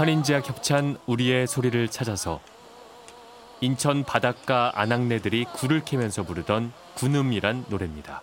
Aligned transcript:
환인제와 0.00 0.40
겹찬 0.40 0.96
우리의 1.04 1.46
소리를 1.46 1.86
찾아서 1.88 2.40
인천 3.60 4.02
바닷가 4.02 4.72
아낙네들이 4.74 5.44
굴을 5.52 5.84
캐면서 5.84 6.22
부르던 6.22 6.72
군음이란 6.94 7.66
노래입니다. 7.68 8.22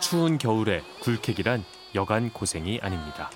추운 0.00 0.38
겨울에 0.38 0.80
굴캐기란 1.02 1.66
여간 1.96 2.32
고생이 2.32 2.80
아닙니다. 2.80 3.30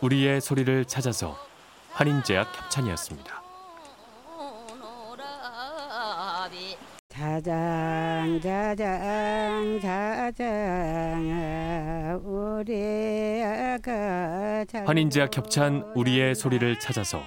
우리의 0.00 0.40
소리를 0.40 0.86
찾아서 0.86 1.36
환인제약 1.94 2.48
협찬이었습니다. 2.64 3.42
자장 7.08 8.40
자장 8.42 9.80
자장 9.80 10.50
우리 12.24 13.42
아가 13.44 14.64
환인제약 14.84 15.36
협찬 15.36 15.92
우리의 15.94 16.34
소리를 16.34 16.80
찾아서 16.80 17.20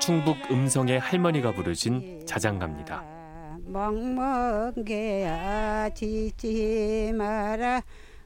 충북 0.00 0.36
음성의 0.50 0.98
할머니가 0.98 1.52
부르신 1.52 2.26
자장가입니다. 2.26 3.04
먹먹 3.66 4.84
게야 4.84 5.88
지지 5.90 7.12
마라 7.14 7.82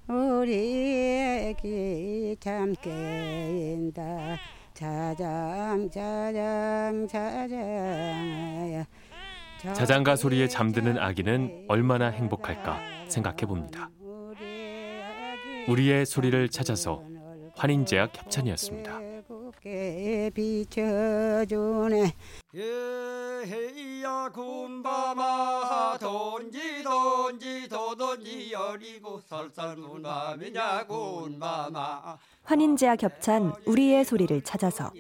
우리 0.09 1.51
애기 1.51 2.35
참 2.41 2.75
깨인다 2.81 4.39
자장 4.75 5.91
자장 5.91 7.07
자장 7.09 8.87
자장가 9.75 10.17
소리에 10.17 10.49
잠드는 10.49 10.99
아기는 10.99 11.67
얼마나 11.69 12.09
행복할까 12.09 12.81
생각해 13.09 13.47
봅니다. 13.47 13.91
우리의 15.69 16.07
소리를 16.07 16.49
찾아서 16.49 17.05
환인제약 17.57 18.17
협찬이었습니다. 18.17 19.01
환인제와 32.45 32.97
겹찬 32.97 33.55
우리의 33.67 34.05
소리를 34.05 34.43
찾아서 34.43 34.93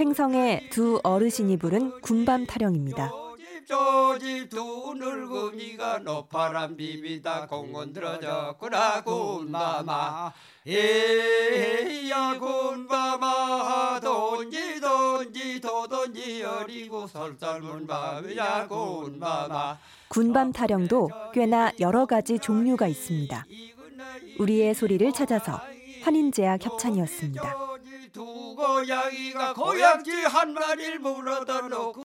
횡성의 0.00 0.70
두 0.70 1.00
어르신이 1.02 1.56
부른 1.56 2.00
군밤 2.00 2.46
타령입니다. 2.46 3.23
조집 3.66 4.50
두 4.50 4.94
늙은이가 4.96 5.98
노파란 5.98 6.76
비비다 6.76 7.46
공원 7.46 7.92
들어졌구나 7.92 9.02
군밤아 9.02 10.32
에야 10.66 12.38
군밤아 12.38 14.00
돈지 14.00 14.80
돈지 14.80 15.60
도돈지 15.60 16.42
여리고 16.42 17.06
설설문 17.06 17.86
밤이야 17.86 18.68
군밤아 18.68 19.78
군밤 20.08 20.52
타령도 20.52 21.10
꽤나 21.32 21.72
여러 21.80 22.06
가지 22.06 22.38
종류가 22.38 22.86
있습니다. 22.86 23.44
우리의 24.38 24.74
소리를 24.74 25.12
찾아서 25.12 25.60
환인제약 26.02 26.64
협찬이었습니다. 26.64 27.56
두 28.12 28.54
고양이가 28.54 29.54
고양지 29.54 30.12
한 30.12 30.54
마리를 30.54 31.00
물어다 31.00 31.62
놓고 31.62 32.03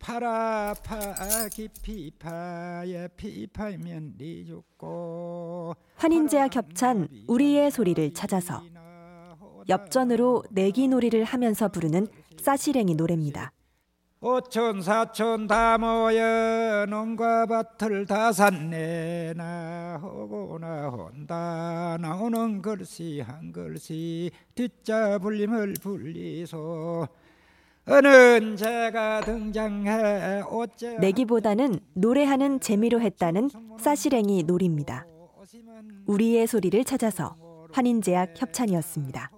파라파 0.00 1.48
깊이 1.52 2.10
파야 2.18 3.06
피파면 3.16 4.14
니 4.18 4.44
죽고 4.46 5.76
환인제와 5.96 6.48
겹찬 6.48 7.06
우리의 7.28 7.70
소리를 7.70 8.12
찾아서 8.14 8.62
엽전으로 9.68 10.42
내기놀이를 10.50 11.24
하면서 11.24 11.68
부르는 11.68 12.08
싸시랭이 12.40 12.94
노래입니다. 12.94 13.52
오촌 14.22 14.82
사촌 14.82 15.46
다 15.46 15.78
모여 15.78 16.86
농과 16.88 17.46
밭을 17.46 18.04
다 18.06 18.32
샀네. 18.32 19.32
나 19.34 19.98
오고나 20.02 20.88
혼다. 20.88 21.96
나오는 22.00 22.60
글씨 22.60 23.20
한 23.20 23.50
글씨 23.52 24.30
뒷자 24.54 25.18
불림을 25.18 25.74
불리소 25.82 27.06
어느 27.86 28.56
제가 28.56 29.20
등장해 29.22 30.42
어째 30.48 30.98
내기보다는 30.98 31.80
노래하는 31.94 32.60
재미로 32.60 33.00
했다는 33.00 33.50
싸시랭이 33.78 34.44
놀입니다. 34.44 35.06
우리의 36.06 36.46
소리를 36.46 36.84
찾아서 36.84 37.36
환인제약 37.72 38.34
협찬이었습니다. 38.40 39.30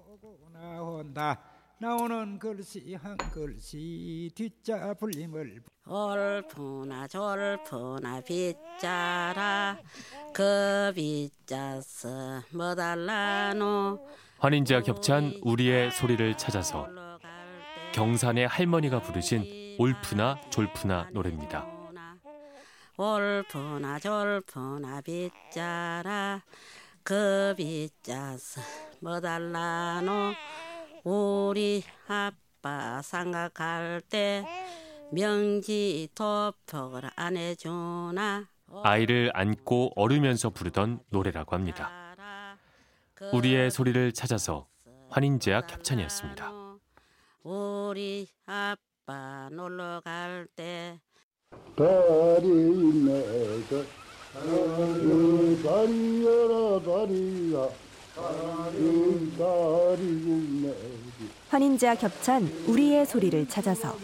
나오는 1.78 2.38
글씨 2.38 2.94
한 2.94 3.16
글씨 3.16 4.30
뒷자 4.36 4.94
불림을 4.94 5.62
얼푸나 5.86 7.08
졸푸나 7.08 8.20
빗자라 8.20 9.78
그 10.32 10.92
빗자서 10.94 12.42
뭐 12.54 12.74
달라노 12.76 13.98
환인제와 14.38 14.82
겹찬 14.82 15.40
우리의 15.42 15.90
소리를 15.90 16.36
찾아서 16.36 16.86
경산의 17.92 18.48
할머니가 18.48 19.00
부르신 19.00 19.76
올프나 19.78 20.40
졸프나 20.50 21.10
노래입니다. 21.12 21.66
올푸나 22.96 23.98
졸푸나 23.98 25.00
빗자라 25.00 26.42
그 27.02 27.54
빗자서 27.56 28.60
뭐 29.00 29.20
달라노 29.20 30.34
우리 31.04 31.82
아빠 32.06 33.02
생각할 33.02 34.02
때 34.08 34.44
명지 35.10 36.08
토목을 36.14 37.10
안 37.16 37.36
해주나 37.36 38.46
아이를 38.84 39.30
안고 39.34 39.92
얼으면서 39.96 40.50
부르던 40.50 41.00
노래라고 41.10 41.54
합니다. 41.54 41.90
우리의 43.32 43.70
소리를 43.70 44.12
찾아서 44.12 44.66
환인제약 45.10 45.70
협찬이었습니다. 45.70 46.61
우리 47.44 48.28
아빠 48.46 49.48
놀러 49.50 50.00
갈 50.04 50.46
때. 50.54 51.00
다리 51.76 52.46
내가 52.46 53.82
다리 54.32 55.62
다리여라 55.62 56.80
다리야. 56.84 57.68
다리 58.14 59.32
다리 59.36 60.74
환인제와 61.48 61.94
겹찬 61.96 62.44
우리의 62.68 63.06
소리를 63.06 63.48
찾아서 63.48 63.96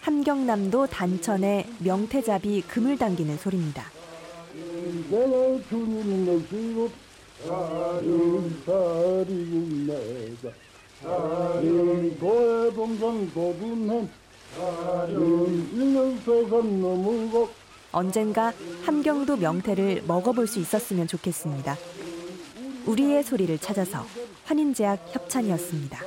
함경남도 0.00 0.86
단천의 0.86 1.66
명태잡이 1.80 2.62
금을 2.62 2.96
당기는 2.96 3.36
소리입니다. 3.36 3.90
다리 11.02 11.08
다리 11.08 11.70
내가 11.70 11.92
다리 11.92 12.16
고해봉상 12.18 13.30
고군해 13.32 14.08
언젠가 17.92 18.52
함경도 18.84 19.36
명태를 19.36 20.02
먹어볼 20.06 20.46
수 20.46 20.58
있었으면 20.58 21.06
좋겠습니다. 21.06 21.76
우리의 22.86 23.22
소리를 23.22 23.56
찾아서 23.58 24.04
환인제약 24.44 25.14
협찬이었습니다. 25.14 26.00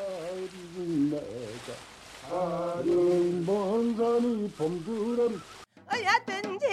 어야든지 5.88 6.66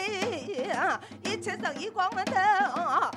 이 1.27 1.43
세상 1.43 1.81
이 1.81 1.89
공원도 1.91 2.33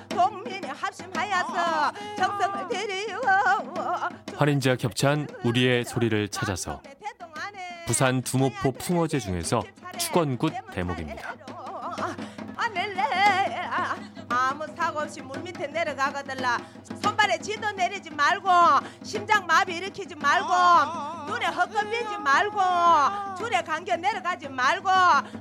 동민이 0.10 0.68
합심하여서 0.68 1.92
정성을 2.18 2.68
들이워 2.70 3.22
환인제약 4.42 4.84
협찬 4.84 5.28
우리의 5.44 5.86
소리를 5.86 6.28
찾아서 6.30 6.82
부산 7.86 8.24
두모포 8.24 8.72
풍어제 8.72 9.20
중에서 9.20 9.62
축원굿 10.00 10.52
대목입니다. 10.72 11.36
아무 14.30 14.66
사고 14.76 15.02
없이 15.02 15.22
물 15.22 15.38
밑에 15.42 15.68
내려가거들라 15.68 16.58
손발에 17.04 17.38
지도 17.38 17.72
내리지 17.72 18.10
말고 18.10 18.50
심장 19.04 19.46
마비 19.46 19.76
일으키지 19.76 20.16
말고 20.16 20.48
눈에 21.28 21.46
헛겁이지 21.46 22.18
말고 22.18 23.36
줄에 23.38 23.62
감겨 23.62 23.96
내려가지 23.96 24.50
말고 24.50 24.90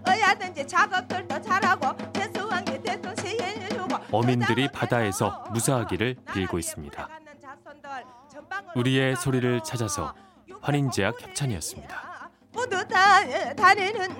어야든지 0.06 0.68
작업들도 0.68 1.40
잘하고 1.40 1.96
대수한 2.12 2.62
게 2.66 2.78
대수 2.82 3.14
시해주고 3.22 3.96
어민들이 4.12 4.68
바다에서 4.68 5.46
무사하기를 5.52 6.16
빌고 6.34 6.58
있습니다. 6.58 7.08
우리의 8.76 9.16
소리를 9.16 9.60
찾아서 9.62 10.14
환인제약 10.60 11.20
협찬이었습니다. 11.22 12.30
모두 12.52 12.86
다 12.86 13.54
다니는 13.54 14.19